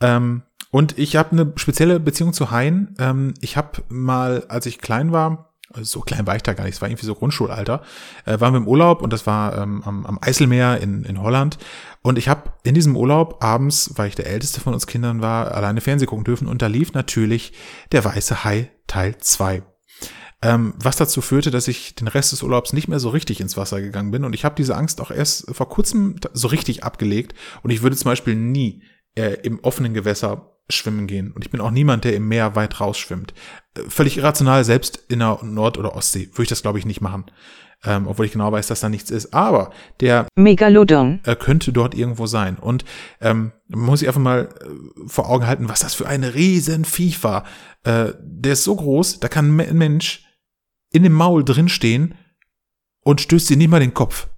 [0.00, 2.94] Ähm, und ich habe eine spezielle Beziehung zu Haien.
[2.98, 6.64] Ähm, ich habe mal, als ich klein war, also so klein war ich da gar
[6.64, 7.82] nicht, es war irgendwie so Grundschulalter,
[8.24, 11.58] äh, waren wir im Urlaub und das war ähm, am, am Eiselmeer in, in Holland.
[12.02, 15.52] Und ich habe in diesem Urlaub abends, weil ich der älteste von uns Kindern war,
[15.52, 17.52] alleine Fernsehen gucken dürfen und da lief natürlich
[17.92, 19.62] der weiße Hai Teil 2.
[20.44, 23.56] Ähm, was dazu führte, dass ich den Rest des Urlaubs nicht mehr so richtig ins
[23.56, 24.24] Wasser gegangen bin.
[24.24, 27.34] Und ich habe diese Angst auch erst vor kurzem so richtig abgelegt.
[27.62, 28.82] Und ich würde zum Beispiel nie
[29.14, 31.32] äh, im offenen Gewässer schwimmen gehen.
[31.32, 33.34] Und ich bin auch niemand, der im Meer weit rausschwimmt.
[33.76, 37.00] Äh, völlig irrational, selbst in der Nord- oder Ostsee würde ich das, glaube ich, nicht
[37.00, 37.26] machen.
[37.84, 39.34] Ähm, obwohl ich genau weiß, dass da nichts ist.
[39.34, 42.56] Aber der Megalodon, äh, könnte dort irgendwo sein.
[42.56, 42.84] Und
[43.20, 46.84] ähm, man muss sich einfach mal äh, vor Augen halten, was das für ein riesen
[46.84, 47.44] Viech war.
[47.82, 50.24] Äh, der ist so groß, da kann ein Mensch
[50.92, 52.14] in dem Maul drinstehen
[53.02, 54.28] und stößt sie nicht mal den Kopf.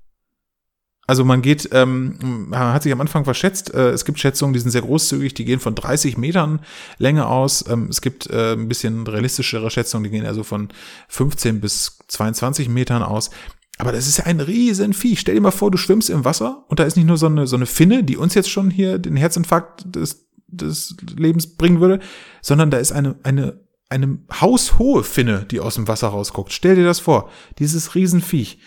[1.06, 4.70] Also man geht, ähm, hat sich am Anfang verschätzt, äh, es gibt Schätzungen, die sind
[4.70, 6.60] sehr großzügig, die gehen von 30 Metern
[6.98, 7.64] Länge aus.
[7.68, 10.68] Ähm, es gibt äh, ein bisschen realistischere Schätzungen, die gehen also von
[11.08, 13.30] 15 bis 22 Metern aus.
[13.78, 15.20] Aber das ist ja ein Riesenviech.
[15.20, 17.46] Stell dir mal vor, du schwimmst im Wasser und da ist nicht nur so eine,
[17.46, 22.00] so eine Finne, die uns jetzt schon hier den Herzinfarkt des, des Lebens bringen würde,
[22.40, 26.52] sondern da ist eine, eine, eine haushohe Finne, die aus dem Wasser rausguckt.
[26.52, 27.30] Stell dir das vor.
[27.58, 28.58] Dieses Riesenviech.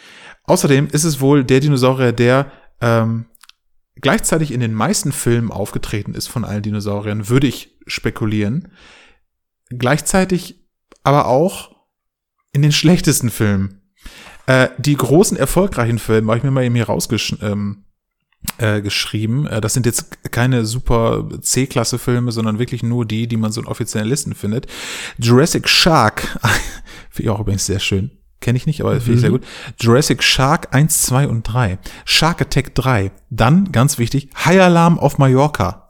[0.47, 3.25] Außerdem ist es wohl der Dinosaurier, der ähm,
[3.95, 8.69] gleichzeitig in den meisten Filmen aufgetreten ist von allen Dinosauriern, würde ich spekulieren.
[9.69, 10.67] Gleichzeitig
[11.03, 11.75] aber auch
[12.53, 13.81] in den schlechtesten Filmen.
[14.45, 17.83] Äh, die großen erfolgreichen Filme habe ich mir mal eben hier rausgeschrieben.
[18.59, 19.45] Äh, geschrieben.
[19.47, 23.67] Äh, das sind jetzt keine super C-Klasse-Filme, sondern wirklich nur die, die man so in
[23.67, 24.67] offiziellen Listen findet.
[25.17, 26.21] Jurassic Shark,
[27.09, 28.16] finde ich auch übrigens sehr schön.
[28.39, 29.01] Kenne ich nicht, aber mhm.
[29.01, 29.43] finde ich sehr gut.
[29.79, 31.79] Jurassic Shark 1, 2 und 3.
[32.05, 33.11] Shark Attack 3.
[33.29, 35.89] Dann, ganz wichtig, High Alarm auf Mallorca.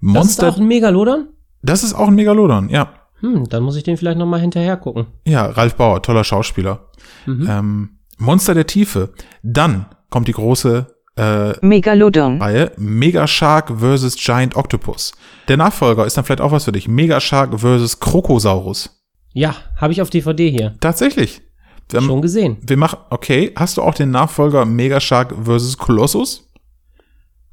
[0.00, 0.20] Monster.
[0.20, 1.28] Das ist auch ein Megalodon?
[1.62, 2.94] Das ist auch ein Megalodon, ja.
[3.20, 5.06] Hm, dann muss ich den vielleicht noch mal hinterher gucken.
[5.26, 6.90] Ja, Ralf Bauer, toller Schauspieler.
[7.26, 7.46] Mhm.
[7.48, 7.88] Ähm,
[8.18, 9.12] Monster der Tiefe.
[9.42, 12.40] Dann kommt die große äh, Megalodon.
[12.40, 14.16] Reihe Mega Shark vs.
[14.16, 15.12] Giant Octopus.
[15.48, 16.88] Der Nachfolger ist dann vielleicht auch was für dich.
[16.88, 18.00] Mega Shark vs.
[18.00, 19.02] Krokosaurus.
[19.32, 20.74] Ja, habe ich auf DVD hier.
[20.80, 21.42] Tatsächlich.
[21.92, 22.56] Wir Schon gesehen.
[22.62, 25.76] Wir machen, okay, hast du auch den Nachfolger Mega Shark vs.
[25.78, 26.46] Colossus?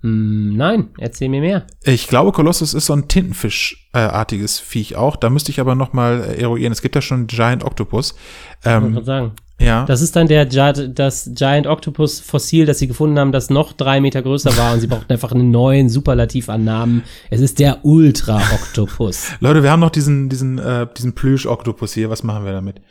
[0.01, 1.65] Hm, nein, erzähl mir mehr.
[1.83, 5.15] Ich glaube, Colossus ist so ein Tintenfischartiges Viech auch.
[5.15, 6.71] Da müsste ich aber noch mal äh, eruieren.
[6.71, 8.15] Es gibt ja schon Giant Octopus.
[8.63, 9.31] Ähm, ich sagen.
[9.59, 9.85] Ja.
[9.85, 13.99] Das ist dann der das Giant Octopus Fossil, das sie gefunden haben, das noch drei
[14.01, 17.03] Meter größer war und sie brauchten einfach einen neuen Superlativ an Namen.
[17.31, 19.31] Es ist der Ultra Octopus.
[19.39, 22.11] Leute, wir haben noch diesen diesen äh, diesen Plüsch Octopus hier.
[22.11, 22.81] Was machen wir damit?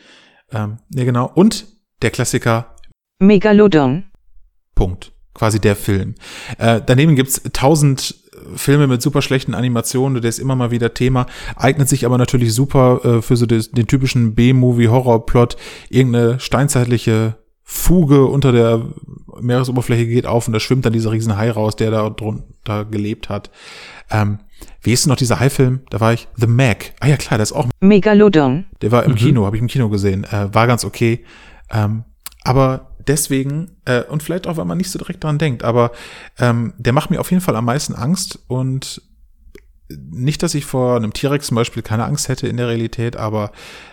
[0.52, 1.30] Ähm, ja genau.
[1.35, 1.66] Und
[2.02, 2.76] der Klassiker
[3.18, 4.04] Megalodon.
[4.74, 6.14] Punkt quasi der Film.
[6.59, 8.14] Äh, daneben gibt's tausend
[8.54, 12.54] Filme mit super schlechten Animationen, der ist immer mal wieder Thema, eignet sich aber natürlich
[12.54, 15.56] super äh, für so des, den typischen B-Movie-Horror-Plot.
[15.88, 18.87] Irgendeine steinzeitliche Fuge unter der
[19.40, 23.28] Meeresoberfläche geht auf und da schwimmt dann dieser riesen Hai raus, der da drunter gelebt
[23.28, 23.50] hat.
[24.11, 24.38] Ähm,
[24.87, 25.81] wie ist denn noch dieser Hai-Film?
[25.90, 26.92] Da war ich The Mac.
[27.01, 28.66] Ah ja, klar, der ist auch Megalodon.
[28.83, 29.16] Der war im mhm.
[29.16, 30.22] Kino, habe ich im Kino gesehen.
[30.22, 31.25] Äh, war ganz okay.
[31.70, 32.05] Ähm,
[32.44, 35.90] aber deswegen, äh, und vielleicht auch, weil man nicht so direkt dran denkt, aber
[36.38, 39.03] ähm, der macht mir auf jeden Fall am meisten Angst und
[39.88, 43.51] nicht, dass ich vor einem T-Rex zum Beispiel keine Angst hätte in der Realität, aber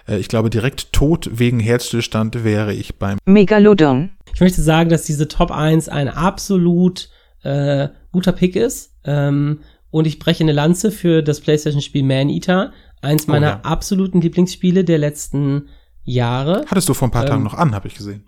[0.08, 4.12] äh, ich glaube, direkt tot wegen Herzstillstand wäre ich beim Megalodon.
[4.32, 7.10] Ich möchte sagen, dass diese Top 1 ein absolut
[7.42, 8.94] äh, guter Pick ist.
[9.06, 9.62] Ähm,
[9.94, 12.74] und ich breche eine Lanze für das PlayStation-Spiel Man Eater.
[13.04, 13.62] Eins meiner oh, ja.
[13.62, 15.70] absoluten Lieblingsspiele der letzten
[16.04, 16.66] Jahre.
[16.66, 18.26] Hattest du vor ein paar ähm, Tagen noch an, habe ich gesehen.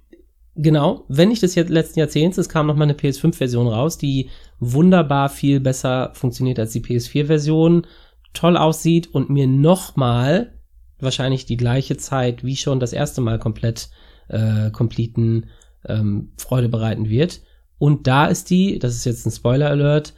[0.53, 5.27] Genau, wenn nicht des letzten Jahrzehnts, es kam noch mal eine PS5-Version raus, die wunderbar
[5.27, 7.87] viel besser funktioniert als die PS4-Version,
[8.33, 10.53] toll aussieht und mir noch mal
[10.99, 13.89] wahrscheinlich die gleiche Zeit wie schon das erste Mal komplett
[14.27, 15.47] äh, completen
[15.87, 17.41] ähm, Freude bereiten wird.
[17.79, 20.13] Und da ist die, das ist jetzt ein Spoiler-Alert,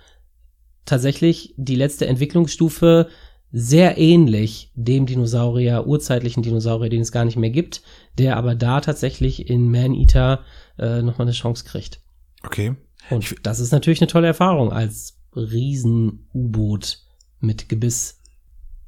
[0.88, 3.08] tatsächlich die letzte Entwicklungsstufe
[3.52, 7.82] sehr ähnlich dem Dinosaurier, urzeitlichen Dinosaurier, den es gar nicht mehr gibt,
[8.18, 10.42] der aber da tatsächlich in Man-Eater
[10.78, 12.02] äh, nochmal eine Chance kriegt.
[12.44, 12.76] Okay.
[13.10, 17.00] Und ich, das ist natürlich eine tolle Erfahrung als Riesen-U-Boot
[17.40, 18.20] mit Gebiss.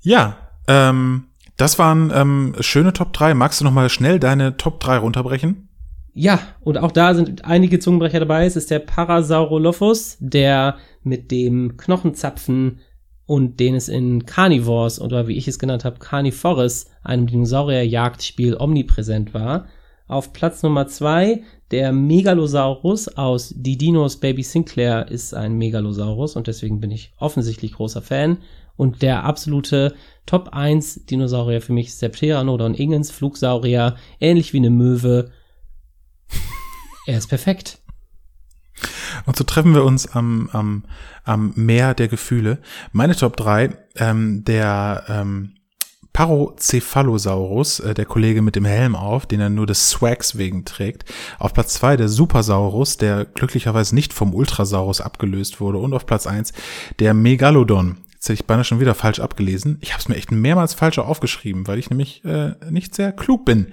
[0.02, 1.26] Ja, ähm,
[1.58, 3.34] das waren ähm, schöne Top 3.
[3.34, 5.70] Magst du nochmal schnell deine Top 3 runterbrechen?
[6.14, 8.46] Ja, und auch da sind einige Zungenbrecher dabei.
[8.46, 10.78] Es ist der Parasaurolophus, der
[11.10, 12.80] mit dem Knochenzapfen
[13.26, 19.34] und den es in Carnivores oder wie ich es genannt habe, Carnivorous, einem Dinosaurier-Jagdspiel omnipräsent
[19.34, 19.68] war.
[20.08, 26.48] Auf Platz Nummer zwei der Megalosaurus aus Die Dinos Baby Sinclair ist ein Megalosaurus und
[26.48, 28.40] deswegen bin ich offensichtlich großer Fan.
[28.76, 29.94] Und der absolute
[30.26, 35.32] Top 1 Dinosaurier für mich ist der Pteranodon Ingens, Flugsaurier, ähnlich wie eine Möwe.
[37.06, 37.79] er ist perfekt.
[39.26, 40.84] Und so treffen wir uns am, am,
[41.24, 42.60] am Meer der Gefühle.
[42.92, 45.56] Meine Top 3, ähm, der ähm,
[46.14, 51.06] Parocephalosaurus, äh, der Kollege mit dem Helm auf, den er nur des Swags wegen trägt.
[51.38, 55.78] Auf Platz 2 der Supersaurus, der glücklicherweise nicht vom Ultrasaurus abgelöst wurde.
[55.78, 56.54] Und auf Platz 1
[57.00, 58.00] der Megalodon.
[58.14, 59.78] Jetzt hätte ich beinahe schon wieder falsch abgelesen.
[59.80, 63.46] Ich habe es mir echt mehrmals falsch aufgeschrieben, weil ich nämlich äh, nicht sehr klug
[63.46, 63.72] bin.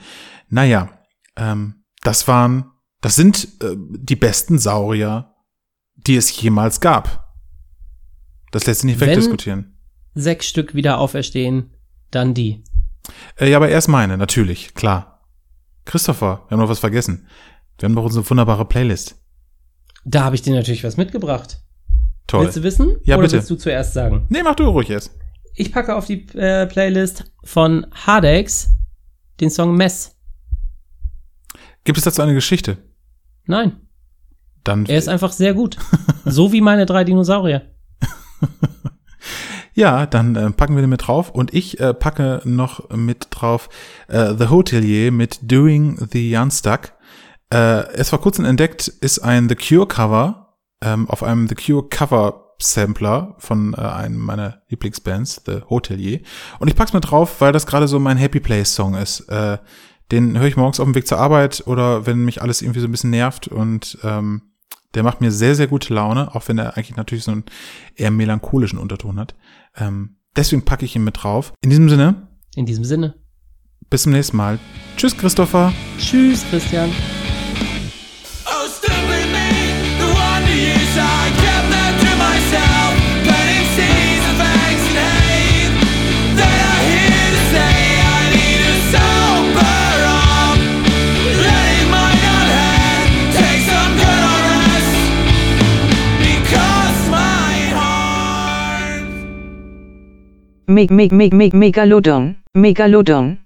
[0.49, 0.91] Naja,
[1.37, 2.71] ähm, das waren
[3.07, 5.33] das sind äh, die besten Saurier,
[5.95, 7.33] die es jemals gab.
[8.51, 9.79] Das lässt sich nicht Wenn wegdiskutieren.
[10.17, 11.71] Sechs Stück wieder auferstehen,
[12.11, 12.65] dann die.
[13.37, 15.25] Äh, ja, aber erst meine, natürlich, klar.
[15.85, 17.29] Christopher, wir haben noch was vergessen.
[17.79, 19.15] Wir haben doch unsere wunderbare Playlist.
[20.05, 21.61] Da habe ich dir natürlich was mitgebracht.
[22.27, 22.47] Toll.
[22.47, 22.97] Willst du wissen?
[23.05, 23.37] Ja, oder bitte.
[23.37, 24.27] willst du zuerst sagen?
[24.31, 25.13] Nee, mach du ruhig jetzt.
[25.55, 28.73] Ich packe auf die äh, Playlist von Hardex
[29.39, 30.17] den Song Mess.
[31.85, 32.79] Gibt es dazu eine Geschichte?
[33.47, 33.81] Nein.
[34.65, 35.77] Dann Er ist einfach sehr gut.
[36.25, 37.63] so wie meine drei Dinosaurier.
[39.77, 43.69] Ja, dann äh, packen wir den mit drauf und ich äh, packe noch mit drauf
[44.09, 46.95] äh, The Hotelier mit Doing the Unstuck.
[47.53, 51.87] Äh, es vor kurzem entdeckt ist ein The Cure Cover ähm, auf einem The Cure
[51.91, 56.21] Cover Sampler von äh, einem meiner Lieblingsbands, The Hotelier.
[56.59, 59.29] Und ich pack's mit drauf, weil das gerade so mein Happy Place Song ist.
[59.29, 59.59] Äh,
[60.13, 62.87] den höre ich morgens auf dem Weg zur Arbeit oder wenn mich alles irgendwie so
[62.87, 64.43] ein bisschen nervt und ähm,
[64.95, 67.45] der macht mir sehr, sehr gute Laune, auch wenn er eigentlich natürlich so einen
[67.97, 69.35] eher melancholischen Unterton hat.
[69.77, 71.53] Ähm, deswegen packe ich ihn mit drauf.
[71.61, 73.15] In diesem Sinne, In diesem Sinne.
[73.91, 74.59] bis zum nächsten Mal.
[74.97, 75.73] Tschüss, Christopher.
[75.99, 76.91] Tschüss, Christian.
[100.69, 103.39] Meg, meg, meg, meg, Megalodon, Megalodon.